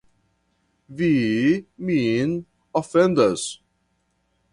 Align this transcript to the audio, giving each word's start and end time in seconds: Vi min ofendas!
Vi 1.01 1.09
min 1.89 2.31
ofendas! 2.81 3.43